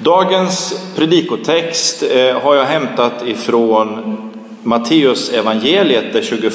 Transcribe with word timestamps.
Dagens 0.00 0.74
predikotext 0.96 2.02
eh, 2.02 2.40
har 2.40 2.54
jag 2.54 2.64
hämtat 2.64 3.26
ifrån 3.26 4.16
Matteus 4.62 5.30
evangeliet, 5.32 6.12
det 6.12 6.22
21 6.22 6.52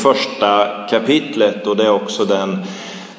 kapitlet 0.90 1.68
och 1.68 1.78
det 1.78 1.84
är 1.84 1.92
också 1.92 2.26
den 2.26 2.64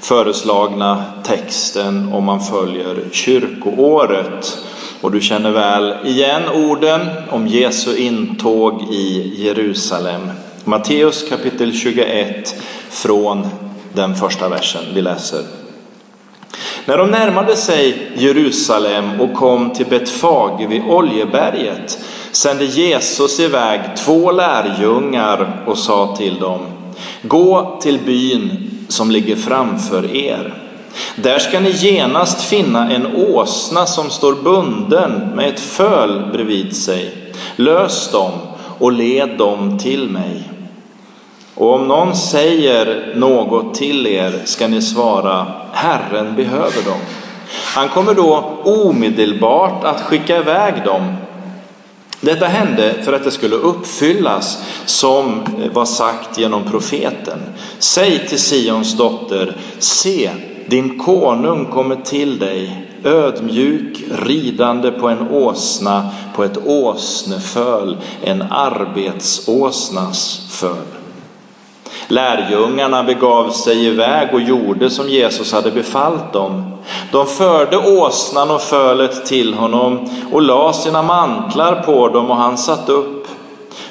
föreslagna 0.01 1.05
texten 1.25 2.13
om 2.13 2.25
man 2.25 2.41
följer 2.41 2.97
kyrkoåret. 3.13 4.59
Och 5.01 5.11
du 5.11 5.21
känner 5.21 5.51
väl 5.51 5.95
igen 6.05 6.43
orden 6.49 7.01
om 7.31 7.47
Jesu 7.47 7.97
intåg 7.97 8.83
i 8.93 9.33
Jerusalem. 9.37 10.31
Matteus 10.65 11.29
kapitel 11.29 11.73
21 11.73 12.55
från 12.91 13.47
den 13.93 14.15
första 14.15 14.49
versen 14.49 14.85
vi 14.95 15.03
läser. 15.03 15.64
När 16.87 16.99
de 16.99 17.11
närmade 17.11 17.57
sig 17.57 18.13
Jerusalem 18.17 19.21
och 19.21 19.35
kom 19.35 19.71
till 19.71 19.87
Betfage 19.87 20.67
vid 20.69 20.83
Oljeberget 20.83 21.99
sände 22.33 22.65
Jesus 22.65 23.41
iväg 23.41 23.81
två 23.97 24.33
lärjungar 24.33 25.63
och 25.67 25.79
sa 25.79 26.17
till 26.17 26.39
dem 26.39 26.61
Gå 27.23 27.79
till 27.83 27.99
byn 27.99 28.71
som 28.89 29.11
ligger 29.11 29.37
framför 29.37 30.17
er. 30.17 30.55
Där 31.17 31.39
ska 31.39 31.61
ni 31.61 31.71
genast 31.71 32.43
finna 32.43 32.91
en 32.91 33.17
åsna 33.17 33.87
som 33.87 34.11
står 34.11 34.33
bunden 34.33 35.31
med 35.35 35.49
ett 35.49 35.61
föl 35.61 36.23
bredvid 36.33 36.77
sig. 36.77 37.15
Lös 37.57 38.13
dem 38.13 38.33
och 38.79 38.93
led 38.93 39.39
dem 39.39 39.79
till 39.79 40.09
mig. 40.09 40.54
Och 41.55 41.75
om 41.75 41.89
någon 41.89 42.17
säger 42.17 43.13
något 43.17 43.75
till 43.75 44.07
er 44.07 44.43
ska 44.45 44.69
ni 44.69 44.83
svara 44.83 45.47
Herren 45.73 46.35
behöver 46.37 46.83
dem. 46.85 47.01
Han 47.75 47.89
kommer 47.89 48.15
då 48.15 48.59
omedelbart 48.65 49.85
att 49.85 50.01
skicka 50.01 50.39
iväg 50.39 50.75
dem. 50.85 51.17
Detta 52.21 52.47
hände 52.47 52.95
för 53.03 53.13
att 53.13 53.25
det 53.25 53.31
skulle 53.31 53.57
uppfyllas 53.57 54.65
som 54.85 55.43
var 55.73 55.85
sagt 55.85 56.39
genom 56.39 56.65
profeten. 56.65 57.39
Säg 57.79 58.27
till 58.29 58.39
Sions 58.39 58.97
dotter, 58.97 59.57
se 59.79 60.31
din 60.67 60.99
konung 60.99 61.67
kommer 61.67 61.97
till 61.97 62.39
dig, 62.39 62.87
ödmjuk, 63.05 64.05
ridande 64.11 64.91
på 64.91 65.09
en 65.09 65.29
åsna, 65.31 66.11
på 66.35 66.45
ett 66.45 66.67
åsneföl, 66.67 67.97
en 68.23 68.43
arbetsåsnas 68.43 70.41
föl. 70.51 71.04
Lärjungarna 72.09 73.03
begav 73.03 73.51
sig 73.51 73.87
iväg 73.87 74.35
och 74.35 74.41
gjorde 74.41 74.91
som 74.91 75.09
Jesus 75.09 75.53
hade 75.53 75.71
befallt 75.71 76.33
dem. 76.33 76.73
De 77.13 77.27
förde 77.27 77.77
åsnan 77.77 78.51
och 78.51 78.61
fölet 78.61 79.27
till 79.27 79.55
honom 79.55 80.09
och 80.33 80.43
la 80.43 80.73
sina 80.73 81.03
mantlar 81.03 81.83
på 81.87 82.09
dem 82.09 82.31
och 82.31 82.37
han 82.37 82.59
satt 82.59 82.89
upp. 82.89 83.27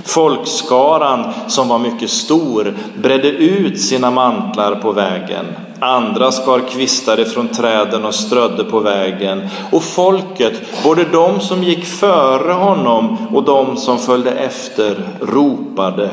Folkskaran, 0.05 1.33
som 1.47 1.67
var 1.67 1.79
mycket 1.79 2.09
stor, 2.09 2.73
bredde 2.95 3.29
ut 3.29 3.81
sina 3.81 4.11
mantlar 4.11 4.75
på 4.75 4.91
vägen. 4.91 5.45
Andra 5.79 6.31
skar 6.31 6.59
kvistar 6.59 7.19
ifrån 7.19 7.47
träden 7.47 8.05
och 8.05 8.15
strödde 8.15 8.63
på 8.63 8.79
vägen. 8.79 9.49
Och 9.71 9.83
folket, 9.83 10.53
både 10.83 11.03
de 11.03 11.39
som 11.39 11.63
gick 11.63 11.85
före 11.85 12.53
honom 12.53 13.17
och 13.33 13.43
de 13.43 13.77
som 13.77 13.99
följde 13.99 14.31
efter, 14.31 14.95
ropade 15.21 16.09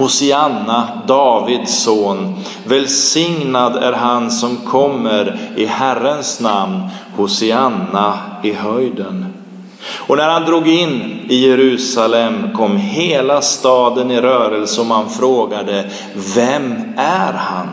Hosianna, 0.00 1.02
Davids 1.06 1.82
son. 1.82 2.34
Välsignad 2.64 3.76
är 3.76 3.92
han 3.92 4.30
som 4.30 4.56
kommer 4.56 5.38
i 5.56 5.66
Herrens 5.66 6.40
namn. 6.40 6.82
Hosianna 7.16 8.18
i 8.42 8.52
höjden. 8.52 9.26
Och 10.06 10.16
när 10.16 10.28
han 10.28 10.44
drog 10.44 10.68
in 10.68 11.20
i 11.28 11.36
Jerusalem 11.36 12.54
kom 12.56 12.76
hela 12.76 13.42
staden 13.42 14.10
i 14.10 14.20
rörelse 14.20 14.80
och 14.80 14.86
man 14.86 15.10
frågade, 15.10 15.90
vem 16.34 16.74
är 16.96 17.32
han? 17.32 17.68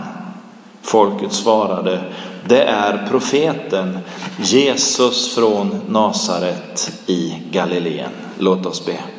Folket 0.82 1.34
svarade, 1.34 2.00
det 2.46 2.64
är 2.64 3.08
profeten 3.10 4.00
Jesus 4.38 5.36
från 5.36 5.82
Nasaret 5.90 6.92
i 7.06 7.34
Galileen. 7.52 8.12
Låt 8.40 8.66
oss 8.66 8.86
be. 8.86 9.17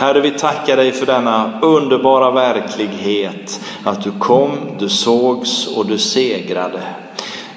Herre, 0.00 0.20
vi 0.20 0.30
tackar 0.30 0.76
dig 0.76 0.92
för 0.92 1.06
denna 1.06 1.60
underbara 1.62 2.30
verklighet, 2.30 3.60
att 3.84 4.02
du 4.02 4.12
kom, 4.12 4.58
du 4.78 4.88
sågs 4.88 5.66
och 5.66 5.86
du 5.86 5.98
segrade. 5.98 6.82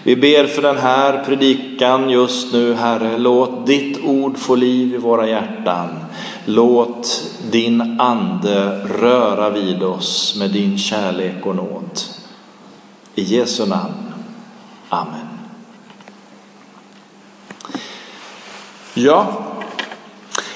Vi 0.04 0.16
ber 0.16 0.48
för 0.48 0.62
den 0.62 0.78
här 0.78 1.24
predikan 1.26 2.10
just 2.10 2.54
nu, 2.54 2.74
Herre. 2.74 3.18
Låt 3.18 3.68
ditt 3.68 4.04
ord 4.04 4.38
få 4.38 4.56
liv 4.56 4.94
i 4.94 4.98
våra 4.98 5.30
hjärtan. 5.30 5.90
Låt 6.46 7.32
din 7.52 8.00
ande 8.00 8.86
röra 9.00 9.50
vid 9.50 9.84
oss 9.84 10.36
med 10.40 10.52
din 10.52 10.78
kärlek 10.78 11.46
och 11.46 11.56
nåd. 11.56 12.00
I 13.16 13.24
Jesu 13.24 13.66
namn. 13.66 14.14
Amen. 14.90 15.28
Ja, 18.94 19.28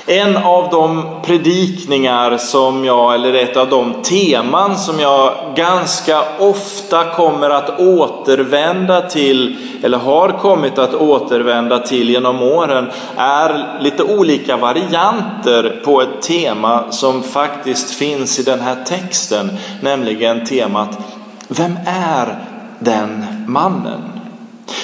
en 0.07 0.37
av 0.37 0.69
de 0.71 1.05
predikningar 1.25 2.37
som 2.37 2.85
jag, 2.85 3.15
eller 3.15 3.33
ett 3.33 3.57
av 3.57 3.69
de 3.69 3.93
teman 3.93 4.77
som 4.77 4.99
jag 4.99 5.33
ganska 5.55 6.23
ofta 6.39 7.03
kommer 7.15 7.49
att 7.49 7.79
återvända 7.79 9.01
till, 9.01 9.57
eller 9.83 9.97
har 9.97 10.29
kommit 10.29 10.77
att 10.77 10.93
återvända 10.93 11.79
till 11.79 12.09
genom 12.09 12.41
åren, 12.41 12.87
är 13.17 13.79
lite 13.81 14.03
olika 14.03 14.57
varianter 14.57 15.81
på 15.85 16.01
ett 16.01 16.21
tema 16.21 16.83
som 16.89 17.23
faktiskt 17.23 17.91
finns 17.91 18.39
i 18.39 18.43
den 18.43 18.59
här 18.59 18.83
texten, 18.85 19.49
nämligen 19.81 20.45
temat 20.45 20.97
Vem 21.47 21.79
är 21.85 22.35
den 22.79 23.25
mannen? 23.47 24.16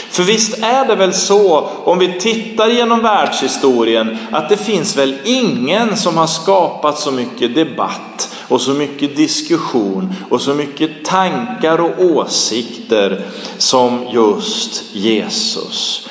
För 0.10 0.24
visst 0.24 0.58
är 0.64 0.86
det 0.86 0.96
väl 0.96 1.14
så, 1.14 1.70
om 1.84 2.00
vi 2.00 2.20
tittar 2.20 2.68
genom 2.68 3.02
världshistorien, 3.02 4.18
att 4.32 4.50
det 4.50 4.58
finns 4.58 4.98
väl 4.98 5.18
ingen 5.24 5.98
som 5.98 6.18
har 6.18 6.28
skapat 6.28 7.00
så 7.00 7.12
mycket 7.12 7.56
debatt 7.56 8.36
och 8.48 8.62
så 8.62 8.72
mycket 8.72 9.16
diskussion 9.16 10.16
och 10.30 10.42
så 10.42 10.54
mycket 10.54 11.06
tankar 11.06 11.82
och 11.82 12.06
åsikter 12.06 13.22
som 13.58 14.08
just 14.12 14.96
Jesus. 14.96 16.10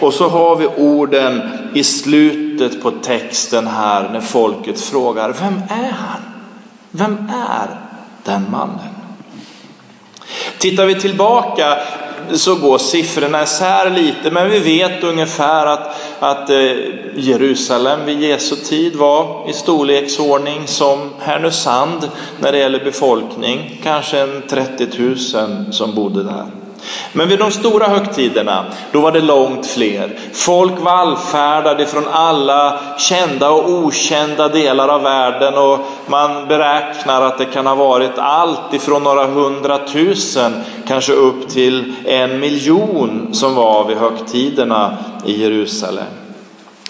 Och 0.00 0.14
så 0.14 0.28
har 0.28 0.56
vi 0.56 0.66
orden 0.66 1.42
i 1.74 1.84
slutet 1.84 2.82
på 2.82 2.90
texten 2.90 3.66
här 3.66 4.08
när 4.12 4.20
folket 4.20 4.80
frågar, 4.80 5.34
vem 5.40 5.62
är 5.68 5.92
han? 5.92 6.20
Vem 6.90 7.30
är 7.50 7.80
den 8.24 8.46
mannen? 8.50 8.88
Tittar 10.58 10.86
vi 10.86 11.00
tillbaka 11.00 11.78
så 12.38 12.54
går 12.54 12.78
siffrorna 12.78 13.42
isär 13.42 13.90
lite, 13.90 14.30
men 14.30 14.50
vi 14.50 14.58
vet 14.58 15.04
ungefär 15.04 15.66
att, 15.66 15.96
att 16.18 16.50
eh, 16.50 16.72
Jerusalem 17.16 18.04
vid 18.06 18.20
Jesu 18.20 18.56
tid 18.56 18.96
var 18.96 19.50
i 19.50 19.52
storleksordning 19.52 20.66
som 20.66 21.10
Härnösand 21.18 22.10
när 22.40 22.52
det 22.52 22.58
gäller 22.58 22.84
befolkning, 22.84 23.80
kanske 23.82 24.20
en 24.20 24.42
30 24.48 24.88
000 24.98 25.72
som 25.72 25.94
bodde 25.94 26.22
där. 26.22 26.61
Men 27.12 27.28
vid 27.28 27.38
de 27.38 27.50
stora 27.50 27.88
högtiderna, 27.88 28.64
då 28.92 29.00
var 29.00 29.12
det 29.12 29.20
långt 29.20 29.66
fler. 29.66 30.18
Folk 30.32 30.80
vallfärdade 30.80 31.86
från 31.86 32.08
alla 32.08 32.80
kända 32.98 33.50
och 33.50 33.70
okända 33.70 34.48
delar 34.48 34.88
av 34.88 35.02
världen 35.02 35.54
och 35.54 35.78
man 36.06 36.48
beräknar 36.48 37.22
att 37.22 37.38
det 37.38 37.44
kan 37.44 37.66
ha 37.66 37.74
varit 37.74 38.18
allt 38.18 38.74
ifrån 38.74 39.02
några 39.02 39.26
hundratusen, 39.26 40.64
kanske 40.88 41.12
upp 41.12 41.48
till 41.48 41.94
en 42.04 42.40
miljon 42.40 43.28
som 43.32 43.54
var 43.54 43.84
vid 43.84 43.96
högtiderna 43.96 44.96
i 45.26 45.42
Jerusalem. 45.42 46.04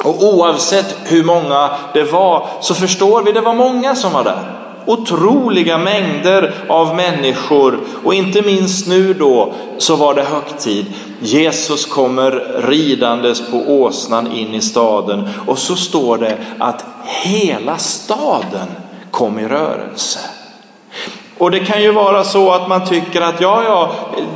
Och 0.05 0.23
oavsett 0.23 0.97
hur 1.05 1.25
många 1.25 1.71
det 1.95 2.13
var 2.13 2.47
så 2.61 2.75
förstår 2.75 3.23
vi, 3.23 3.33
det 3.33 3.41
var 3.41 3.55
många 3.55 3.95
som 3.95 4.13
var 4.13 4.25
där 4.25 4.52
otroliga 4.87 5.79
mängder 5.79 6.55
av 6.69 6.97
människor 6.97 7.81
och 8.05 8.15
inte 8.15 8.43
minst 8.43 8.89
nu 8.89 9.15
då 9.15 9.55
så 9.79 9.97
var 9.97 10.15
det 10.15 10.23
högtid. 10.23 10.87
Jesus 11.21 11.87
kommer 11.87 12.31
ridandes 12.69 13.51
på 13.51 13.57
åsnan 13.57 14.33
in 14.33 14.55
i 14.55 14.61
staden 14.61 15.29
och 15.47 15.59
så 15.59 15.77
står 15.77 16.19
det 16.19 16.39
att 16.59 16.85
hela 17.05 17.79
staden 17.79 18.69
kom 19.11 19.39
i 19.39 19.49
rörelse. 19.49 20.19
Och 21.43 21.51
det 21.51 21.61
kan 21.61 21.83
ju 21.83 21.93
vara 21.93 22.25
så 22.25 22.53
att 22.53 22.69
man 22.69 22.87
tycker 22.87 23.21
att 23.21 23.41
ja, 23.41 23.63
ja, 23.65 23.91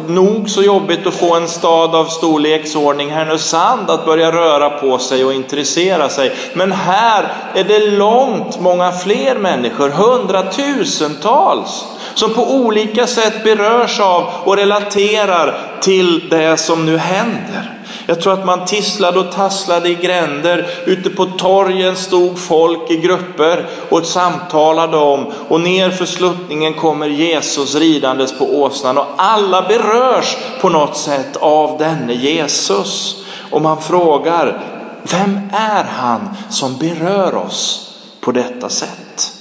nog 0.08 0.50
så 0.50 0.62
jobbigt 0.62 1.06
att 1.06 1.14
få 1.14 1.35
en 1.35 1.49
stad 1.49 1.94
av 1.94 2.05
storleksordning 2.05 3.11
Härnösand 3.11 3.91
att 3.91 4.05
börja 4.05 4.32
röra 4.32 4.70
på 4.70 4.99
sig 4.99 5.25
och 5.25 5.32
intressera 5.32 6.08
sig. 6.08 6.32
Men 6.55 6.73
här 6.73 7.32
är 7.55 7.64
det 7.64 7.91
långt 7.91 8.61
många 8.61 8.93
fler 8.93 9.38
människor, 9.38 9.88
hundratusentals, 9.88 11.85
som 12.14 12.35
på 12.35 12.55
olika 12.55 13.06
sätt 13.06 13.44
berörs 13.44 14.00
av 14.00 14.25
och 14.44 14.56
relaterar 14.56 15.58
till 15.81 16.29
det 16.29 16.56
som 16.56 16.87
nu 16.87 16.99
händer. 16.99 17.75
Jag 18.06 18.20
tror 18.20 18.32
att 18.32 18.47
man 18.47 18.64
tisslade 18.64 19.20
och 19.20 19.32
tasslade 19.32 19.88
i 19.88 19.94
gränder. 19.94 20.67
Ute 20.85 21.11
på 21.11 21.25
torgen 21.25 21.97
stod 21.97 22.38
folk 22.38 22.91
i 22.91 22.97
grupper 22.97 23.67
och 23.88 24.06
samtalade 24.06 24.97
om 24.97 25.32
och 25.49 25.61
ner 25.61 25.91
för 25.91 26.05
sluttningen 26.05 26.75
kommer 26.75 27.08
Jesus 27.08 27.75
ridandes 27.75 28.38
på 28.38 28.62
åsnan 28.62 28.99
och 28.99 29.06
alla 29.17 29.62
berörs 29.62 30.37
på 30.61 30.69
något 30.69 30.97
sätt 30.97 31.37
av 31.37 31.79
denne 31.79 32.14
Jesus. 32.14 33.25
Och 33.50 33.62
man 33.62 33.82
frågar, 33.82 34.61
vem 35.03 35.41
är 35.53 35.85
han 35.85 36.29
som 36.50 36.76
berör 36.76 37.35
oss 37.35 37.94
på 38.20 38.32
detta 38.32 38.69
sätt? 38.69 39.32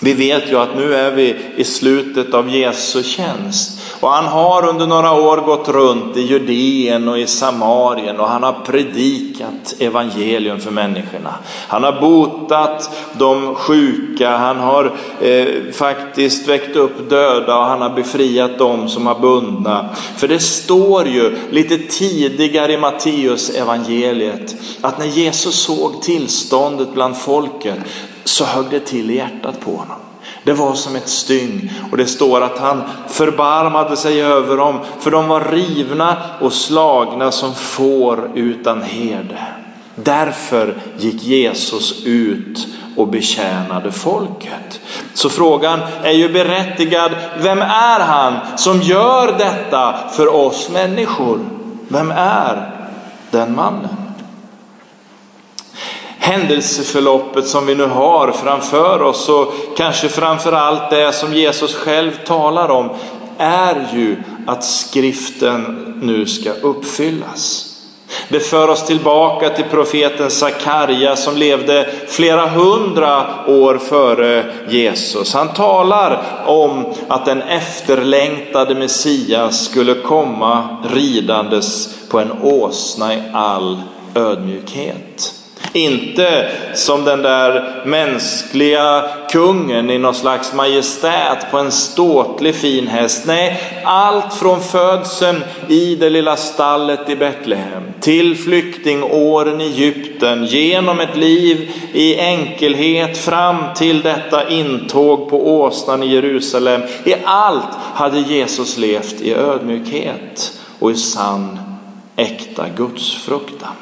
Vi 0.00 0.12
vet 0.12 0.50
ju 0.50 0.58
att 0.58 0.76
nu 0.76 0.94
är 0.94 1.10
vi 1.10 1.36
i 1.56 1.64
slutet 1.64 2.34
av 2.34 2.50
Jesu 2.50 3.02
tjänst 3.02 3.81
och 4.02 4.10
han 4.10 4.24
har 4.24 4.68
under 4.68 4.86
några 4.86 5.12
år 5.12 5.36
gått 5.36 5.68
runt 5.68 6.16
i 6.16 6.20
Judeen 6.20 7.08
och 7.08 7.18
i 7.18 7.26
Samarien 7.26 8.20
och 8.20 8.28
han 8.28 8.42
har 8.42 8.52
predikat 8.66 9.74
evangelium 9.78 10.60
för 10.60 10.70
människorna. 10.70 11.34
Han 11.68 11.84
har 11.84 12.00
botat 12.00 12.90
de 13.12 13.54
sjuka, 13.54 14.36
han 14.36 14.58
har 14.58 14.92
eh, 15.20 15.46
faktiskt 15.72 16.48
väckt 16.48 16.76
upp 16.76 17.10
döda 17.10 17.58
och 17.58 17.64
han 17.64 17.82
har 17.82 17.90
befriat 17.90 18.58
dem 18.58 18.88
som 18.88 19.06
har 19.06 19.18
bundna. 19.20 19.88
För 20.16 20.28
det 20.28 20.40
står 20.40 21.08
ju 21.08 21.36
lite 21.50 21.78
tidigare 21.78 22.72
i 22.72 22.78
Matteus 22.78 23.50
evangeliet 23.50 24.54
att 24.80 24.98
när 24.98 25.06
Jesus 25.06 25.54
såg 25.54 26.02
tillståndet 26.02 26.94
bland 26.94 27.16
folket 27.16 27.78
så 28.24 28.44
högg 28.44 28.66
det 28.70 28.80
till 28.80 29.10
i 29.10 29.16
hjärtat 29.16 29.60
på 29.60 29.70
honom. 29.70 30.11
Det 30.44 30.52
var 30.52 30.74
som 30.74 30.96
ett 30.96 31.08
styng 31.08 31.72
och 31.90 31.96
det 31.96 32.06
står 32.06 32.40
att 32.40 32.58
han 32.58 32.82
förbarmade 33.08 33.96
sig 33.96 34.22
över 34.22 34.56
dem 34.56 34.80
för 35.00 35.10
de 35.10 35.28
var 35.28 35.40
rivna 35.40 36.16
och 36.40 36.52
slagna 36.52 37.30
som 37.30 37.54
får 37.54 38.30
utan 38.34 38.82
herde. 38.82 39.38
Därför 39.94 40.76
gick 40.98 41.22
Jesus 41.22 42.06
ut 42.06 42.66
och 42.96 43.08
betjänade 43.08 43.92
folket. 43.92 44.80
Så 45.14 45.28
frågan 45.28 45.80
är 46.02 46.12
ju 46.12 46.32
berättigad. 46.32 47.12
Vem 47.38 47.62
är 47.62 48.00
han 48.00 48.34
som 48.56 48.80
gör 48.80 49.38
detta 49.38 49.94
för 50.12 50.34
oss 50.34 50.70
människor? 50.70 51.40
Vem 51.88 52.10
är 52.10 52.70
den 53.30 53.54
mannen? 53.54 54.01
Händelseförloppet 56.22 57.46
som 57.46 57.66
vi 57.66 57.74
nu 57.74 57.86
har 57.86 58.32
framför 58.32 59.02
oss 59.02 59.28
och 59.28 59.54
kanske 59.76 60.08
framför 60.08 60.52
allt 60.52 60.90
det 60.90 61.12
som 61.12 61.34
Jesus 61.34 61.74
själv 61.74 62.10
talar 62.26 62.68
om 62.68 62.90
är 63.38 63.88
ju 63.94 64.16
att 64.46 64.64
skriften 64.64 65.94
nu 66.02 66.26
ska 66.26 66.52
uppfyllas. 66.52 67.68
Det 68.28 68.40
för 68.40 68.68
oss 68.68 68.86
tillbaka 68.86 69.50
till 69.50 69.64
profeten 69.64 70.30
Sakarja 70.30 71.16
som 71.16 71.36
levde 71.36 71.90
flera 72.08 72.46
hundra 72.46 73.26
år 73.46 73.78
före 73.78 74.44
Jesus. 74.68 75.34
Han 75.34 75.48
talar 75.48 76.22
om 76.46 76.84
att 77.08 77.24
den 77.24 77.42
efterlängtade 77.42 78.74
Messias 78.74 79.64
skulle 79.64 79.94
komma 79.94 80.76
ridandes 80.94 81.94
på 82.08 82.18
en 82.18 82.32
åsna 82.42 83.14
i 83.14 83.22
all 83.32 83.82
ödmjukhet. 84.14 85.41
Inte 85.72 86.48
som 86.74 87.04
den 87.04 87.22
där 87.22 87.82
mänskliga 87.86 89.04
kungen 89.30 89.90
i 89.90 89.98
någon 89.98 90.14
slags 90.14 90.54
majestät 90.54 91.50
på 91.50 91.58
en 91.58 91.72
ståtlig 91.72 92.54
fin 92.54 92.86
häst. 92.86 93.26
Nej, 93.26 93.60
allt 93.84 94.34
från 94.34 94.60
födseln 94.60 95.42
i 95.68 95.94
det 95.94 96.10
lilla 96.10 96.36
stallet 96.36 97.08
i 97.08 97.16
Betlehem 97.16 97.82
till 98.00 98.36
flyktingåren 98.36 99.60
i 99.60 99.64
Egypten, 99.64 100.46
genom 100.46 101.00
ett 101.00 101.16
liv 101.16 101.70
i 101.92 102.18
enkelhet 102.18 103.18
fram 103.18 103.56
till 103.76 104.02
detta 104.02 104.48
intåg 104.48 105.30
på 105.30 105.60
åsnan 105.60 106.02
i 106.02 106.06
Jerusalem. 106.06 106.82
I 107.04 107.14
allt 107.24 107.74
hade 107.94 108.18
Jesus 108.18 108.78
levt 108.78 109.20
i 109.20 109.34
ödmjukhet 109.34 110.52
och 110.78 110.90
i 110.90 110.94
sann 110.94 111.58
äkta 112.16 112.64
gudsfruktan. 112.76 113.81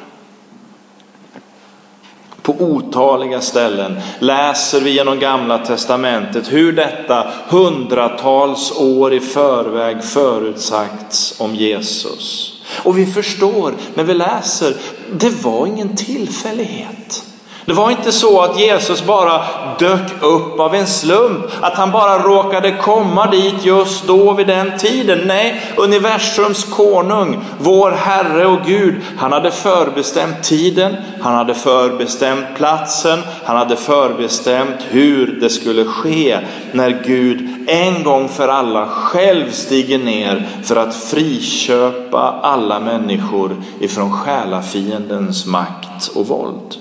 På 2.43 2.53
otaliga 2.59 3.41
ställen 3.41 4.01
läser 4.19 4.81
vi 4.81 4.91
genom 4.91 5.19
gamla 5.19 5.59
testamentet 5.59 6.53
hur 6.53 6.73
detta 6.73 7.27
hundratals 7.49 8.73
år 8.79 9.13
i 9.15 9.21
förväg 9.21 10.05
förutsagts 10.05 11.41
om 11.41 11.55
Jesus. 11.55 12.57
Och 12.85 12.99
vi 12.99 13.07
förstår 13.07 13.75
när 13.95 14.05
vi 14.05 14.15
läser, 14.15 14.75
det 15.13 15.43
var 15.45 15.67
ingen 15.67 15.97
tillfällighet. 15.97 17.30
Det 17.65 17.73
var 17.73 17.91
inte 17.91 18.13
så 18.13 18.41
att 18.41 18.61
Jesus 18.61 19.07
bara 19.07 19.43
dök 19.79 20.23
upp 20.23 20.61
av 20.61 20.75
en 20.75 20.87
slump, 20.87 21.45
att 21.61 21.75
han 21.75 21.91
bara 21.91 22.19
råkade 22.19 22.73
komma 22.73 23.31
dit 23.31 23.65
just 23.65 24.07
då 24.07 24.33
vid 24.33 24.47
den 24.47 24.79
tiden. 24.79 25.21
Nej, 25.27 25.63
universums 25.77 26.65
konung, 26.65 27.45
vår 27.59 27.91
Herre 27.91 28.47
och 28.47 28.61
Gud, 28.67 29.01
han 29.19 29.33
hade 29.33 29.51
förbestämt 29.51 30.43
tiden, 30.43 30.97
han 31.21 31.35
hade 31.35 31.55
förbestämt 31.55 32.47
platsen, 32.57 33.19
han 33.45 33.57
hade 33.57 33.77
förbestämt 33.77 34.81
hur 34.91 35.41
det 35.41 35.51
skulle 35.51 35.85
ske 35.85 36.39
när 36.73 37.03
Gud 37.07 37.69
en 37.69 38.03
gång 38.03 38.29
för 38.29 38.49
alla 38.49 38.87
själv 38.89 39.51
stiger 39.51 39.99
ner 39.99 40.49
för 40.65 40.77
att 40.77 40.95
friköpa 40.95 42.41
alla 42.43 42.81
människor 42.81 43.57
ifrån 43.81 44.13
själafiendens 44.13 45.47
makt 45.47 46.09
och 46.15 46.27
våld. 46.27 46.80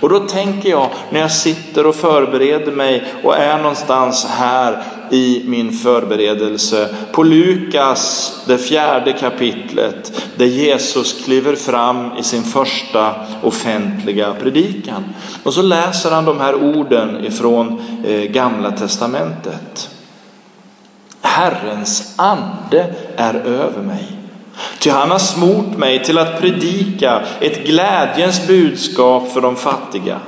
Och 0.00 0.08
då 0.08 0.20
tänker 0.20 0.70
jag 0.70 0.90
när 1.10 1.20
jag 1.20 1.32
sitter 1.32 1.86
och 1.86 1.94
förbereder 1.94 2.72
mig 2.72 3.04
och 3.22 3.36
är 3.36 3.58
någonstans 3.58 4.24
här 4.24 4.82
i 5.10 5.42
min 5.46 5.72
förberedelse 5.72 6.88
på 7.12 7.22
Lukas, 7.22 8.32
det 8.46 8.58
fjärde 8.58 9.12
kapitlet, 9.12 10.22
där 10.36 10.46
Jesus 10.46 11.24
kliver 11.24 11.56
fram 11.56 12.10
i 12.18 12.22
sin 12.22 12.42
första 12.42 13.14
offentliga 13.42 14.34
predikan. 14.34 15.04
Och 15.42 15.54
så 15.54 15.62
läser 15.62 16.10
han 16.10 16.24
de 16.24 16.40
här 16.40 16.54
orden 16.54 17.24
ifrån 17.24 17.80
eh, 18.06 18.22
Gamla 18.22 18.70
Testamentet. 18.70 19.90
Herrens 21.20 22.14
ande 22.16 22.94
är 23.16 23.34
över 23.34 23.82
mig 23.82 24.15
Ty 24.78 24.90
han 24.90 25.10
har 25.10 25.18
smort 25.18 25.76
mig 25.76 26.04
till 26.04 26.18
att 26.18 26.40
predika 26.40 27.22
ett 27.40 27.64
glädjens 27.64 28.46
budskap 28.46 29.32
för 29.32 29.40
de 29.40 29.56
fattiga. 29.56 30.20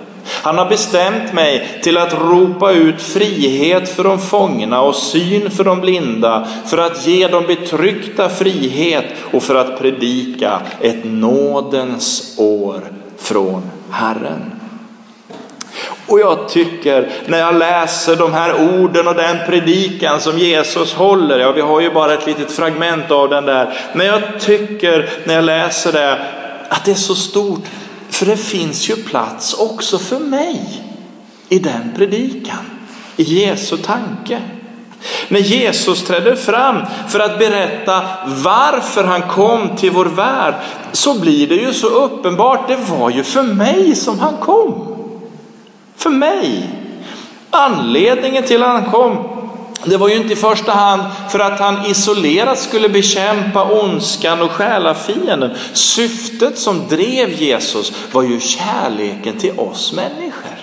Han 0.42 0.58
har 0.58 0.68
bestämt 0.68 1.32
mig 1.32 1.80
till 1.82 1.96
att 1.96 2.14
ropa 2.14 2.72
ut 2.72 3.02
frihet 3.02 3.88
för 3.88 4.04
de 4.04 4.18
fångna 4.18 4.80
och 4.80 4.94
syn 4.94 5.50
för 5.50 5.64
de 5.64 5.80
blinda, 5.80 6.48
för 6.66 6.78
att 6.78 7.06
ge 7.06 7.28
de 7.28 7.46
betryckta 7.46 8.28
frihet 8.28 9.04
och 9.32 9.42
för 9.42 9.54
att 9.54 9.78
predika 9.78 10.60
ett 10.80 11.04
nådens 11.04 12.34
år 12.38 12.80
från 13.18 13.62
Herren. 13.90 14.57
Och 16.08 16.20
jag 16.20 16.48
tycker 16.48 17.08
när 17.26 17.38
jag 17.38 17.54
läser 17.54 18.16
de 18.16 18.32
här 18.32 18.54
orden 18.54 19.08
och 19.08 19.14
den 19.14 19.36
predikan 19.46 20.20
som 20.20 20.38
Jesus 20.38 20.94
håller, 20.94 21.38
ja 21.38 21.52
vi 21.52 21.60
har 21.60 21.80
ju 21.80 21.90
bara 21.90 22.14
ett 22.14 22.26
litet 22.26 22.52
fragment 22.52 23.10
av 23.10 23.28
den 23.28 23.44
där, 23.44 23.78
men 23.92 24.06
jag 24.06 24.22
tycker 24.40 25.10
när 25.24 25.34
jag 25.34 25.44
läser 25.44 25.92
det 25.92 26.18
att 26.68 26.84
det 26.84 26.90
är 26.90 26.94
så 26.94 27.14
stort, 27.14 27.64
för 28.10 28.26
det 28.26 28.36
finns 28.36 28.90
ju 28.90 28.96
plats 28.96 29.54
också 29.54 29.98
för 29.98 30.18
mig 30.18 30.82
i 31.48 31.58
den 31.58 31.92
predikan, 31.96 32.70
i 33.16 33.22
Jesu 33.22 33.76
tanke. 33.76 34.42
När 35.28 35.40
Jesus 35.40 36.04
trädde 36.04 36.36
fram 36.36 36.76
för 37.08 37.20
att 37.20 37.38
berätta 37.38 38.02
varför 38.26 39.04
han 39.04 39.22
kom 39.22 39.76
till 39.76 39.90
vår 39.90 40.04
värld 40.04 40.54
så 40.92 41.20
blir 41.20 41.48
det 41.48 41.54
ju 41.54 41.72
så 41.72 41.86
uppenbart, 41.86 42.68
det 42.68 42.78
var 42.88 43.10
ju 43.10 43.24
för 43.24 43.42
mig 43.42 43.94
som 43.94 44.18
han 44.18 44.36
kom. 44.36 44.87
För 45.98 46.10
mig. 46.10 46.70
Anledningen 47.50 48.44
till 48.44 48.62
att 48.62 48.68
han 48.68 48.90
kom, 48.90 49.38
det 49.84 49.96
var 49.96 50.08
ju 50.08 50.16
inte 50.16 50.32
i 50.32 50.36
första 50.36 50.72
hand 50.72 51.02
för 51.30 51.38
att 51.38 51.60
han 51.60 51.86
isolerat 51.86 52.58
skulle 52.58 52.88
bekämpa 52.88 53.64
ondskan 53.64 54.42
och 54.42 54.50
själafienden. 54.50 55.50
Syftet 55.72 56.58
som 56.58 56.88
drev 56.88 57.42
Jesus 57.42 57.92
var 58.12 58.22
ju 58.22 58.40
kärleken 58.40 59.38
till 59.38 59.58
oss 59.58 59.92
människor. 59.92 60.58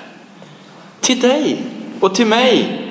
Till 1.01 1.20
dig 1.20 1.58
och 2.00 2.15
till 2.15 2.27
mig. 2.27 2.82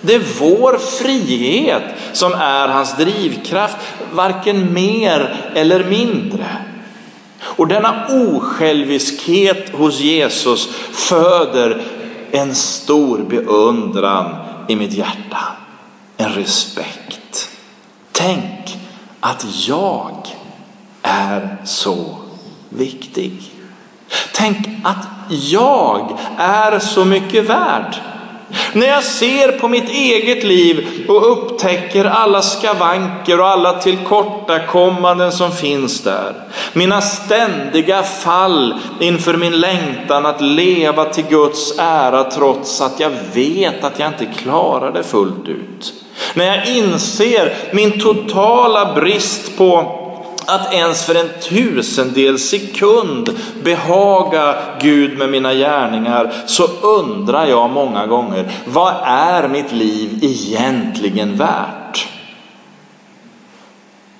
Det 0.00 0.14
är 0.14 0.22
vår 0.38 0.78
frihet 0.78 1.82
som 2.12 2.32
är 2.32 2.68
hans 2.68 2.96
drivkraft, 2.96 3.76
varken 4.12 4.74
mer 4.74 5.36
eller 5.54 5.84
mindre. 5.84 6.46
Och 7.40 7.68
denna 7.68 8.06
osjälviskhet 8.08 9.68
hos 9.74 10.00
Jesus 10.00 10.68
föder 10.92 11.82
en 12.30 12.54
stor 12.54 13.18
beundran 13.18 14.34
i 14.68 14.76
mitt 14.76 14.92
hjärta. 14.92 15.38
En 16.16 16.32
respekt. 16.32 17.50
Tänk 18.12 18.78
att 19.20 19.46
jag 19.66 20.26
är 21.02 21.56
så 21.64 22.18
viktig. 22.68 23.42
Tänk 24.32 24.68
att 24.84 25.06
jag 25.50 26.18
är 26.38 26.78
så 26.78 27.04
mycket 27.04 27.44
värd. 27.44 27.96
När 28.72 28.86
jag 28.86 29.04
ser 29.04 29.52
på 29.52 29.68
mitt 29.68 29.90
eget 29.90 30.44
liv 30.44 31.04
och 31.08 31.32
upptäcker 31.32 32.04
alla 32.04 32.42
skavanker 32.42 33.40
och 33.40 33.48
alla 33.48 33.72
tillkortakommanden 33.72 35.32
som 35.32 35.52
finns 35.52 36.02
där. 36.02 36.34
Mina 36.72 37.00
ständiga 37.00 38.02
fall 38.02 38.74
inför 39.00 39.34
min 39.34 39.60
längtan 39.60 40.26
att 40.26 40.40
leva 40.40 41.04
till 41.04 41.24
Guds 41.24 41.78
ära 41.78 42.24
trots 42.24 42.80
att 42.80 43.00
jag 43.00 43.10
vet 43.34 43.84
att 43.84 43.98
jag 43.98 44.08
inte 44.08 44.26
klarar 44.26 44.92
det 44.92 45.02
fullt 45.02 45.48
ut. 45.48 45.94
När 46.34 46.44
jag 46.44 46.68
inser 46.68 47.54
min 47.72 48.00
totala 48.00 48.94
brist 48.94 49.58
på 49.58 49.97
att 50.48 50.74
ens 50.74 51.04
för 51.04 51.14
en 51.14 51.30
tusendel 51.40 52.38
sekund 52.38 53.40
behaga 53.62 54.56
Gud 54.80 55.18
med 55.18 55.28
mina 55.28 55.54
gärningar 55.54 56.32
så 56.46 56.66
undrar 56.82 57.46
jag 57.46 57.70
många 57.70 58.06
gånger, 58.06 58.50
vad 58.64 58.94
är 59.04 59.48
mitt 59.48 59.72
liv 59.72 60.18
egentligen 60.22 61.36
värt? 61.36 62.08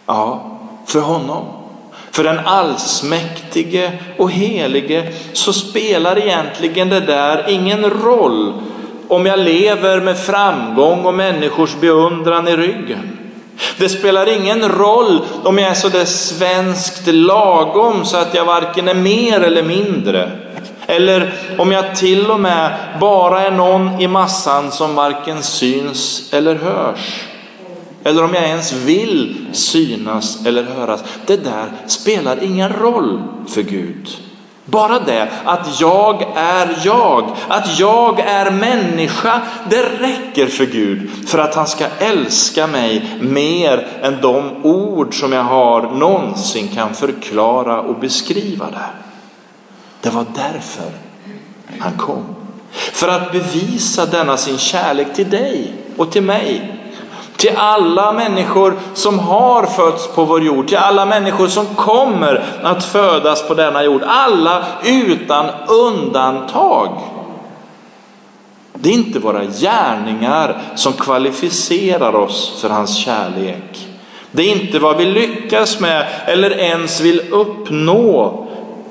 Ja, 0.06 0.58
för 0.86 1.00
honom. 1.00 1.44
För 2.10 2.24
den 2.24 2.38
allsmäktige 2.38 3.92
och 4.16 4.30
helige 4.30 5.12
så 5.32 5.52
spelar 5.52 6.18
egentligen 6.18 6.88
det 6.88 7.00
där 7.00 7.44
ingen 7.48 7.90
roll 7.90 8.52
om 9.08 9.26
jag 9.26 9.38
lever 9.38 10.00
med 10.00 10.18
framgång 10.18 11.04
och 11.04 11.14
människors 11.14 11.74
beundran 11.80 12.48
i 12.48 12.56
ryggen. 12.56 13.18
Det 13.76 13.88
spelar 13.88 14.28
ingen 14.28 14.68
roll 14.68 15.20
om 15.44 15.58
jag 15.58 15.70
är 15.70 15.74
så 15.74 15.88
där 15.88 16.04
svenskt 16.04 17.06
lagom 17.06 18.04
så 18.04 18.16
att 18.16 18.34
jag 18.34 18.44
varken 18.44 18.88
är 18.88 18.94
mer 18.94 19.40
eller 19.40 19.62
mindre. 19.62 20.30
Eller 20.86 21.32
om 21.58 21.72
jag 21.72 21.96
till 21.96 22.30
och 22.30 22.40
med 22.40 22.74
bara 23.00 23.42
är 23.42 23.50
någon 23.50 24.00
i 24.00 24.08
massan 24.08 24.70
som 24.70 24.94
varken 24.94 25.42
syns 25.42 26.32
eller 26.32 26.54
hörs. 26.54 27.24
Eller 28.04 28.24
om 28.24 28.34
jag 28.34 28.44
ens 28.44 28.72
vill 28.72 29.46
synas 29.52 30.46
eller 30.46 30.62
höras. 30.62 31.04
Det 31.26 31.44
där 31.44 31.72
spelar 31.86 32.44
ingen 32.44 32.72
roll 32.72 33.22
för 33.48 33.62
Gud. 33.62 34.08
Bara 34.70 34.98
det 34.98 35.28
att 35.44 35.80
jag 35.80 36.22
är 36.36 36.78
jag, 36.84 37.36
att 37.48 37.78
jag 37.78 38.20
är 38.20 38.50
människa, 38.50 39.40
det 39.70 39.82
räcker 39.82 40.46
för 40.46 40.66
Gud 40.66 41.28
för 41.28 41.38
att 41.38 41.54
han 41.54 41.66
ska 41.66 41.86
älska 41.98 42.66
mig 42.66 43.18
mer 43.20 43.88
än 44.02 44.20
de 44.20 44.64
ord 44.64 45.20
som 45.20 45.32
jag 45.32 45.42
har 45.42 45.82
någonsin 45.82 46.68
kan 46.68 46.94
förklara 46.94 47.80
och 47.80 47.98
beskriva 47.98 48.66
det. 48.66 48.90
Det 50.00 50.10
var 50.10 50.24
därför 50.34 50.90
han 51.78 51.92
kom. 51.92 52.24
För 52.70 53.08
att 53.08 53.32
bevisa 53.32 54.06
denna 54.06 54.36
sin 54.36 54.58
kärlek 54.58 55.14
till 55.14 55.30
dig 55.30 55.72
och 55.96 56.12
till 56.12 56.22
mig 56.22 56.77
till 57.38 57.56
alla 57.56 58.12
människor 58.12 58.78
som 58.94 59.18
har 59.18 59.66
fötts 59.66 60.06
på 60.06 60.24
vår 60.24 60.42
jord, 60.42 60.68
till 60.68 60.76
alla 60.76 61.06
människor 61.06 61.46
som 61.46 61.66
kommer 61.66 62.44
att 62.62 62.84
födas 62.84 63.48
på 63.48 63.54
denna 63.54 63.84
jord. 63.84 64.02
Alla 64.06 64.64
utan 64.84 65.46
undantag. 65.68 67.00
Det 68.74 68.88
är 68.88 68.94
inte 68.94 69.18
våra 69.18 69.44
gärningar 69.44 70.62
som 70.74 70.92
kvalificerar 70.92 72.14
oss 72.14 72.58
för 72.60 72.68
hans 72.68 72.96
kärlek. 72.96 73.88
Det 74.30 74.42
är 74.42 74.62
inte 74.62 74.78
vad 74.78 74.96
vi 74.96 75.04
lyckas 75.04 75.80
med 75.80 76.06
eller 76.26 76.50
ens 76.50 77.00
vill 77.00 77.20
uppnå 77.30 78.46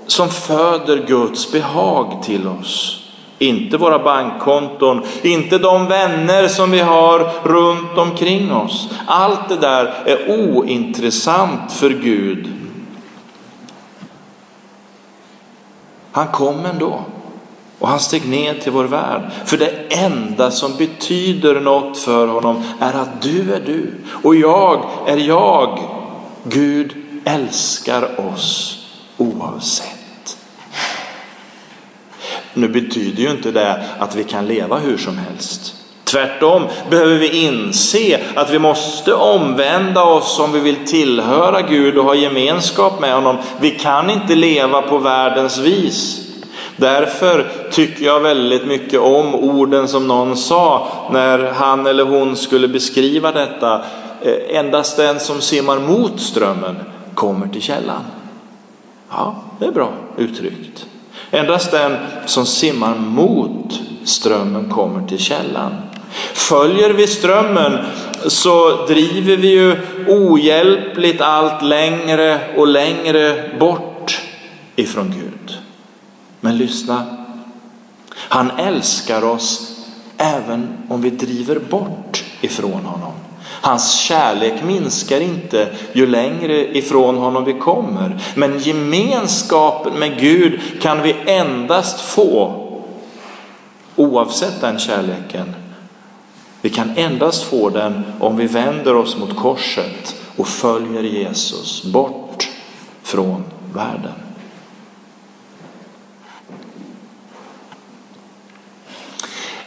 som 0.07 0.29
föder 0.29 0.97
Guds 1.07 1.51
behag 1.51 2.23
till 2.23 2.47
oss. 2.47 3.06
Inte 3.39 3.77
våra 3.77 3.99
bankkonton, 3.99 5.01
inte 5.21 5.57
de 5.57 5.87
vänner 5.87 6.47
som 6.47 6.71
vi 6.71 6.79
har 6.79 7.29
runt 7.43 7.97
omkring 7.97 8.53
oss. 8.53 8.89
Allt 9.07 9.49
det 9.49 9.57
där 9.57 9.93
är 10.05 10.29
ointressant 10.29 11.71
för 11.71 11.89
Gud. 11.89 12.53
Han 16.11 16.27
kom 16.27 16.65
ändå 16.65 17.01
och 17.79 17.87
han 17.87 17.99
steg 17.99 18.29
ner 18.29 18.53
till 18.53 18.71
vår 18.71 18.83
värld. 18.83 19.21
För 19.45 19.57
det 19.57 19.71
enda 19.89 20.51
som 20.51 20.77
betyder 20.77 21.59
något 21.59 21.97
för 21.97 22.27
honom 22.27 22.63
är 22.79 22.93
att 22.93 23.21
du 23.21 23.53
är 23.53 23.59
du 23.65 23.93
och 24.23 24.35
jag 24.35 24.89
är 25.07 25.17
jag. 25.17 25.79
Gud 26.43 26.95
älskar 27.25 28.29
oss 28.29 28.77
oavsett. 29.17 29.96
Nu 32.57 32.67
betyder 32.67 33.23
ju 33.23 33.31
inte 33.31 33.51
det 33.51 33.83
att 33.99 34.15
vi 34.15 34.23
kan 34.23 34.47
leva 34.47 34.77
hur 34.77 34.97
som 34.97 35.17
helst. 35.17 35.73
Tvärtom 36.03 36.63
behöver 36.89 37.15
vi 37.15 37.45
inse 37.45 38.19
att 38.35 38.49
vi 38.49 38.59
måste 38.59 39.13
omvända 39.13 40.03
oss 40.03 40.39
om 40.39 40.51
vi 40.51 40.59
vill 40.59 40.87
tillhöra 40.87 41.61
Gud 41.61 41.97
och 41.97 42.05
ha 42.05 42.15
gemenskap 42.15 42.99
med 42.99 43.13
honom. 43.13 43.37
Vi 43.59 43.71
kan 43.71 44.09
inte 44.09 44.35
leva 44.35 44.81
på 44.81 44.97
världens 44.97 45.57
vis. 45.57 46.23
Därför 46.77 47.47
tycker 47.71 48.05
jag 48.05 48.19
väldigt 48.19 48.65
mycket 48.65 48.99
om 48.99 49.35
orden 49.35 49.87
som 49.87 50.07
någon 50.07 50.37
sa 50.37 50.87
när 51.11 51.39
han 51.51 51.87
eller 51.87 52.03
hon 52.03 52.35
skulle 52.35 52.67
beskriva 52.67 53.31
detta. 53.31 53.81
Eh, 54.21 54.57
endast 54.57 54.97
den 54.97 55.19
som 55.19 55.41
simmar 55.41 55.79
mot 55.79 56.19
strömmen 56.19 56.75
kommer 57.13 57.47
till 57.47 57.61
källan. 57.61 58.01
Ja, 59.09 59.35
det 59.59 59.65
är 59.65 59.71
bra 59.71 59.89
uttryckt. 60.17 60.85
Endast 61.31 61.71
den 61.71 61.97
som 62.25 62.45
simmar 62.45 62.95
mot 62.95 63.79
strömmen 64.03 64.69
kommer 64.69 65.07
till 65.07 65.19
källan. 65.19 65.71
Följer 66.33 66.89
vi 66.89 67.07
strömmen 67.07 67.85
så 68.27 68.85
driver 68.85 69.37
vi 69.37 69.47
ju 69.47 69.77
ohjälpligt 70.07 71.21
allt 71.21 71.61
längre 71.61 72.39
och 72.57 72.67
längre 72.67 73.51
bort 73.59 74.21
ifrån 74.75 75.13
Gud. 75.15 75.57
Men 76.39 76.57
lyssna, 76.57 77.05
han 78.13 78.51
älskar 78.51 79.23
oss 79.23 79.77
även 80.17 80.77
om 80.89 81.01
vi 81.01 81.09
driver 81.09 81.59
bort 81.59 82.23
ifrån 82.41 82.85
honom. 82.85 83.13
Hans 83.47 83.99
kärlek 83.99 84.63
minskar 84.63 85.19
inte 85.19 85.67
ju 85.93 86.07
längre 86.07 86.77
ifrån 86.77 87.17
honom 87.17 87.45
vi 87.45 87.53
kommer. 87.53 88.19
Men 88.35 88.59
gemenskapen 88.59 89.93
med 89.93 90.19
Gud 90.19 90.59
kan 90.81 91.01
vi 91.01 91.15
endast 91.25 92.01
få 92.01 92.63
oavsett 93.95 94.61
den 94.61 94.79
kärleken. 94.79 95.55
Vi 96.61 96.69
kan 96.69 96.97
endast 96.97 97.43
få 97.43 97.69
den 97.69 98.03
om 98.19 98.37
vi 98.37 98.47
vänder 98.47 98.95
oss 98.95 99.17
mot 99.17 99.35
korset 99.35 100.15
och 100.35 100.47
följer 100.47 101.03
Jesus 101.03 101.83
bort 101.83 102.49
från 103.03 103.43
världen. 103.73 104.13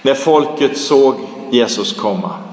När 0.02 0.14
folket 0.14 0.78
såg 0.78 1.14
Jesus 1.50 1.92
komma 1.92 2.49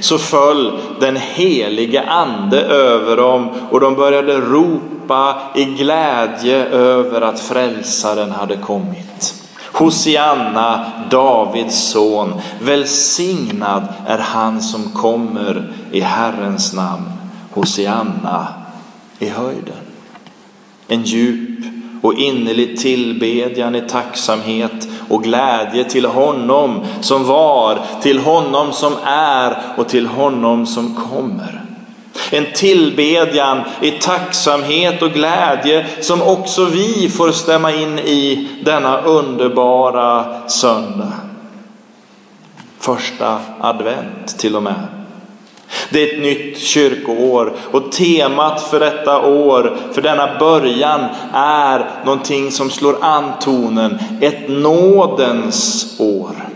så 0.00 0.18
föll 0.18 0.78
den 1.00 1.16
helige 1.16 2.02
ande 2.02 2.60
över 2.60 3.16
dem 3.16 3.48
och 3.70 3.80
de 3.80 3.94
började 3.94 4.40
ropa 4.40 5.42
i 5.54 5.64
glädje 5.64 6.64
över 6.66 7.20
att 7.20 7.40
frälsaren 7.40 8.30
hade 8.30 8.56
kommit. 8.56 9.34
Hosianna, 9.72 10.92
Davids 11.10 11.90
son, 11.90 12.40
välsignad 12.62 13.88
är 14.06 14.18
han 14.18 14.62
som 14.62 14.90
kommer 14.90 15.72
i 15.92 16.00
Herrens 16.00 16.72
namn. 16.72 17.12
Hosianna 17.50 18.46
i 19.18 19.28
höjden. 19.28 19.74
En 20.88 21.02
djup 21.02 21.58
och 22.02 22.14
innerlig 22.14 22.78
tillbedjan 22.78 23.74
i 23.74 23.80
tacksamhet 23.80 24.88
och 25.08 25.22
glädje 25.22 25.84
till 25.84 26.04
honom 26.04 26.80
som 27.00 27.26
var, 27.26 27.78
till 28.02 28.18
honom 28.18 28.72
som 28.72 28.92
är 29.04 29.58
och 29.76 29.88
till 29.88 30.06
honom 30.06 30.66
som 30.66 30.94
kommer. 30.94 31.62
En 32.30 32.46
tillbedjan 32.54 33.60
i 33.80 33.90
tacksamhet 33.90 35.02
och 35.02 35.10
glädje 35.10 35.86
som 36.00 36.22
också 36.22 36.64
vi 36.64 37.08
får 37.08 37.30
stämma 37.30 37.72
in 37.72 37.98
i 37.98 38.48
denna 38.64 39.00
underbara 39.00 40.24
söndag. 40.48 41.12
Första 42.78 43.38
advent 43.60 44.38
till 44.38 44.56
och 44.56 44.62
med. 44.62 44.97
Det 45.90 46.02
är 46.02 46.14
ett 46.14 46.22
nytt 46.22 46.58
kyrkoår 46.58 47.52
och 47.70 47.92
temat 47.92 48.62
för 48.62 48.80
detta 48.80 49.26
år, 49.26 49.76
för 49.92 50.02
denna 50.02 50.38
början, 50.38 51.00
är 51.34 51.90
någonting 52.04 52.50
som 52.50 52.70
slår 52.70 52.96
an 53.00 53.32
tonen, 53.40 53.98
ett 54.20 54.48
nådens 54.48 55.96
år. 56.00 56.48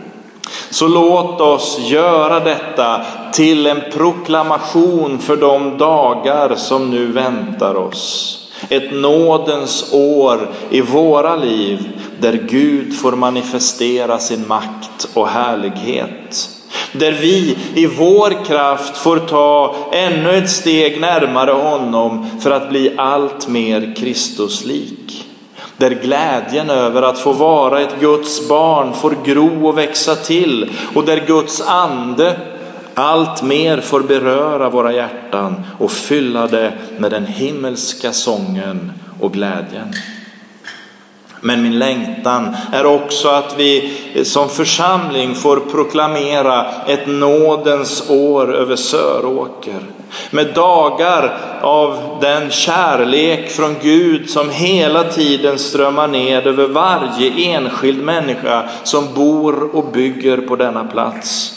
Så 0.71 0.89
låt 0.89 1.41
oss 1.41 1.79
göra 1.81 2.41
detta 2.41 3.01
till 3.33 3.67
en 3.67 3.83
proklamation 3.93 5.19
för 5.19 5.37
de 5.37 5.79
dagar 5.79 6.55
som 6.57 6.91
nu 6.91 7.07
väntar 7.07 7.75
oss. 7.75 8.39
Ett 8.69 8.93
nådens 8.93 9.93
år 9.93 10.49
i 10.71 10.81
våra 10.81 11.37
liv 11.37 11.89
där 12.21 12.33
Gud 12.33 12.97
får 12.99 13.13
manifestera 13.13 14.19
sin 14.19 14.49
makt 14.49 15.09
och 15.15 15.29
härlighet. 15.29 16.49
Där 16.93 17.13
vi 17.13 17.57
i 17.75 17.87
vår 17.87 18.45
kraft 18.45 18.97
får 18.97 19.19
ta 19.19 19.77
ännu 19.93 20.31
ett 20.31 20.51
steg 20.51 21.01
närmare 21.01 21.51
honom 21.51 22.41
för 22.41 22.51
att 22.51 22.69
bli 22.69 22.95
allt 22.97 23.49
mer 23.49 23.95
Kristuslik. 23.97 25.27
Där 25.77 25.91
glädjen 25.91 26.71
över 26.71 27.03
att 27.03 27.19
få 27.19 27.33
vara 27.33 27.81
ett 27.81 28.01
Guds 28.01 28.49
barn 28.49 28.95
får 28.95 29.15
gro 29.25 29.69
och 29.69 29.79
växa 29.79 30.15
till 30.15 30.71
och 30.95 31.05
där 31.05 31.25
Guds 31.27 31.61
ande 31.61 32.37
allt 32.95 33.43
mer 33.43 33.81
får 33.81 34.01
beröra 34.01 34.71
våra 34.71 34.93
hjärtan 34.93 35.63
och 35.79 35.93
fylla 35.93 36.47
det 36.47 36.73
med 36.99 37.11
den 37.11 37.27
himmelska 37.27 38.13
sången 38.13 38.93
och 39.21 39.33
glädjen. 39.33 39.95
Men 41.45 41.63
min 41.63 41.79
längtan 41.79 42.57
är 42.73 42.87
också 42.87 43.29
att 43.29 43.55
vi 43.59 43.93
som 44.25 44.49
församling 44.49 45.35
får 45.35 45.57
proklamera 45.57 46.67
ett 46.87 47.07
nådens 47.07 48.11
år 48.11 48.55
över 48.55 48.77
Söråker. 48.77 49.81
Med 50.31 50.55
dagar 50.55 51.39
av 51.61 52.19
den 52.21 52.51
kärlek 52.51 53.51
från 53.51 53.77
Gud 53.83 54.31
som 54.31 54.51
hela 54.51 55.05
tiden 55.05 55.59
strömmar 55.59 56.09
ned 56.09 56.47
över 56.47 56.69
varje 56.69 57.55
enskild 57.55 58.05
människa 58.05 58.69
som 58.83 59.15
bor 59.15 59.77
och 59.77 59.93
bygger 59.93 60.37
på 60.37 60.57
denna 60.57 60.85
plats. 60.85 61.55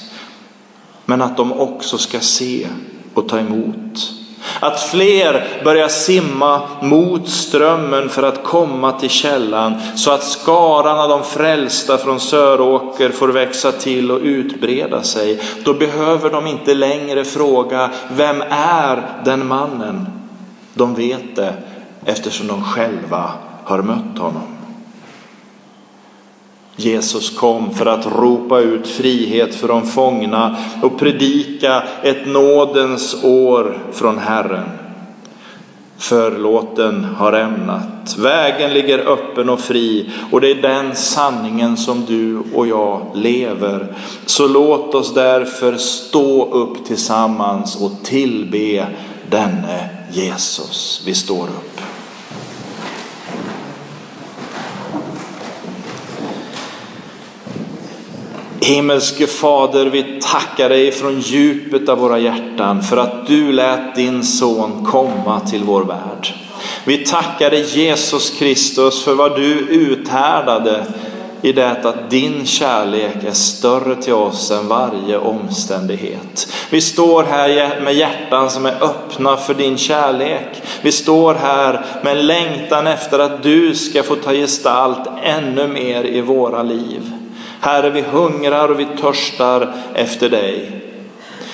Men 1.05 1.21
att 1.21 1.37
de 1.37 1.53
också 1.53 1.97
ska 1.97 2.19
se 2.19 2.67
och 3.13 3.29
ta 3.29 3.39
emot 3.39 4.24
att 4.59 4.79
fler 4.79 5.61
börjar 5.63 5.87
simma 5.87 6.61
mot 6.81 7.29
strömmen 7.29 8.09
för 8.09 8.23
att 8.23 8.43
komma 8.43 8.91
till 8.91 9.09
källan 9.09 9.81
så 9.95 10.11
att 10.11 10.23
skaran 10.23 10.99
av 10.99 11.09
de 11.09 11.23
frälsta 11.23 11.97
från 11.97 12.19
Söråker 12.19 13.09
får 13.09 13.27
växa 13.27 13.71
till 13.71 14.11
och 14.11 14.19
utbreda 14.21 15.03
sig. 15.03 15.39
Då 15.63 15.73
behöver 15.73 16.29
de 16.29 16.47
inte 16.47 16.73
längre 16.73 17.25
fråga 17.25 17.89
vem 18.11 18.41
är 18.49 19.03
den 19.25 19.47
mannen? 19.47 20.07
De 20.73 20.95
vet 20.95 21.35
det 21.35 21.53
eftersom 22.05 22.47
de 22.47 22.63
själva 22.63 23.31
har 23.63 23.81
mött 23.81 24.17
honom. 24.17 24.54
Jesus 26.75 27.29
kom 27.29 27.73
för 27.73 27.85
att 27.85 28.05
ropa 28.05 28.59
ut 28.59 28.87
frihet 28.87 29.55
för 29.55 29.67
de 29.67 29.85
fångna 29.85 30.57
och 30.81 30.99
predika 30.99 31.83
ett 32.03 32.27
nådens 32.27 33.23
år 33.23 33.77
från 33.91 34.17
Herren. 34.17 34.69
Förlåten 35.97 37.03
har 37.03 37.33
ämnat, 37.33 38.17
vägen 38.17 38.73
ligger 38.73 38.99
öppen 38.99 39.49
och 39.49 39.59
fri 39.59 40.09
och 40.31 40.41
det 40.41 40.51
är 40.51 40.61
den 40.61 40.95
sanningen 40.95 41.77
som 41.77 42.05
du 42.05 42.43
och 42.53 42.67
jag 42.67 43.01
lever. 43.13 43.95
Så 44.25 44.47
låt 44.47 44.95
oss 44.95 45.13
därför 45.13 45.77
stå 45.77 46.51
upp 46.51 46.85
tillsammans 46.85 47.75
och 47.81 47.91
tillbe 48.03 48.87
denne 49.29 49.89
Jesus. 50.11 51.03
Vi 51.05 51.13
står 51.13 51.43
upp. 51.43 51.81
Himmelske 58.65 59.27
Fader, 59.27 59.85
vi 59.85 60.19
tackar 60.21 60.69
dig 60.69 60.91
från 60.91 61.19
djupet 61.19 61.89
av 61.89 61.97
våra 61.97 62.19
hjärtan 62.19 62.81
för 62.81 62.97
att 62.97 63.27
du 63.27 63.51
lät 63.51 63.95
din 63.95 64.23
son 64.23 64.85
komma 64.85 65.39
till 65.39 65.63
vår 65.63 65.83
värld. 65.83 66.33
Vi 66.85 66.97
tackar 66.97 67.49
dig 67.49 67.79
Jesus 67.79 68.29
Kristus 68.39 69.03
för 69.03 69.13
vad 69.13 69.35
du 69.35 69.59
uthärdade 69.59 70.85
i 71.41 71.51
det 71.51 71.71
att 71.71 72.09
din 72.09 72.45
kärlek 72.45 73.23
är 73.27 73.31
större 73.31 73.95
till 73.95 74.13
oss 74.13 74.51
än 74.51 74.67
varje 74.67 75.17
omständighet. 75.17 76.47
Vi 76.69 76.81
står 76.81 77.23
här 77.23 77.81
med 77.81 77.95
hjärtan 77.95 78.49
som 78.49 78.65
är 78.65 78.83
öppna 78.83 79.37
för 79.37 79.53
din 79.53 79.77
kärlek. 79.77 80.61
Vi 80.81 80.91
står 80.91 81.33
här 81.33 81.85
med 82.03 82.17
en 82.17 82.27
längtan 82.27 82.87
efter 82.87 83.19
att 83.19 83.43
du 83.43 83.75
ska 83.75 84.03
få 84.03 84.15
ta 84.15 84.31
gestalt 84.31 85.09
ännu 85.23 85.67
mer 85.67 86.03
i 86.03 86.21
våra 86.21 86.63
liv. 86.63 87.11
Herre, 87.65 87.89
vi 87.89 88.01
hungrar 88.01 88.69
och 88.69 88.79
vi 88.79 88.85
törstar 88.85 89.73
efter 89.93 90.29
dig. 90.29 90.81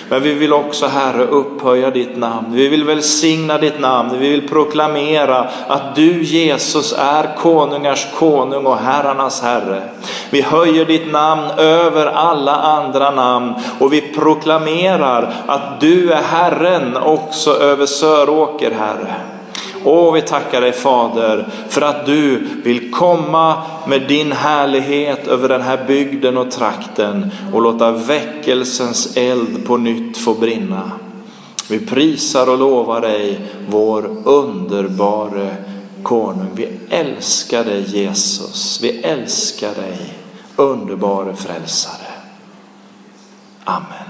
Men 0.10 0.24
vi 0.24 0.34
vill 0.34 0.54
också, 0.54 0.88
Herre, 0.88 1.24
upphöja 1.24 1.92
ditt 1.92 2.18
namn. 2.18 2.48
Vi 2.52 2.68
vill 2.68 2.84
välsigna 2.84 3.58
ditt 3.58 3.80
namn. 3.80 4.20
Vi 4.20 4.30
vill 4.30 4.50
proklamera 4.50 5.50
att 5.68 5.96
du, 5.96 6.24
Jesus, 6.24 6.96
är 6.98 7.36
konungars 7.38 8.08
konung 8.16 8.66
och 8.66 8.78
herrarnas 8.78 9.42
herre. 9.42 9.82
Vi 10.30 10.42
höjer 10.42 10.86
ditt 10.86 11.12
namn 11.12 11.44
över 11.58 12.06
alla 12.06 12.56
andra 12.56 13.12
namn 13.12 13.54
och 13.80 13.94
vi 13.94 14.02
proklamerar 14.02 15.34
att 15.48 15.80
du 15.80 16.12
är 16.12 16.22
Herren 16.22 16.98
också 16.98 17.52
över 17.54 17.86
Söråker, 17.86 18.72
Herre. 18.72 19.16
Åh, 19.84 20.14
vi 20.14 20.22
tackar 20.22 20.62
dig 20.62 20.72
Fader 20.72 21.48
för 21.70 21.82
att 21.82 22.06
du 22.06 22.48
vill 22.64 22.92
komma 22.92 23.64
med 23.88 24.08
din 24.08 24.32
härlighet 24.32 25.28
över 25.28 25.50
den 25.50 25.62
här 25.62 25.86
bygden 25.88 26.38
och 26.38 26.52
trakten 26.52 27.32
och 27.54 27.62
låta 27.62 27.92
väckelsens 27.92 29.18
eld 29.18 29.66
på 29.66 29.78
nytt 29.78 30.18
få 30.18 30.34
brinna. 30.34 30.92
Vi 31.70 31.80
prisar 31.86 32.50
och 32.50 32.60
lovar 32.60 33.02
dig, 33.02 33.40
vår 33.70 34.10
underbare 34.24 35.56
konung. 36.04 36.50
Vi 36.56 36.70
älskar 36.90 37.64
dig 37.64 37.82
Jesus. 37.82 38.80
Vi 38.82 38.90
älskar 38.90 39.76
dig, 39.76 39.98
underbare 40.56 41.36
frälsare. 41.36 42.12
Amen. 43.64 44.10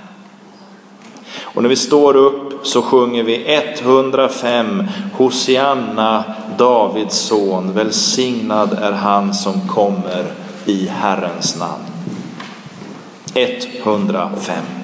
Och 1.39 1.61
när 1.61 1.69
vi 1.69 1.75
står 1.75 2.15
upp 2.15 2.50
så 2.63 2.81
sjunger 2.81 3.23
vi 3.23 3.45
105 3.45 4.83
Hosianna, 5.13 6.23
Davids 6.57 7.17
son. 7.17 7.73
Välsignad 7.73 8.73
är 8.73 8.91
han 8.91 9.33
som 9.33 9.67
kommer 9.67 10.25
i 10.65 10.87
Herrens 10.87 11.59
namn. 11.59 11.83
105. 13.83 14.80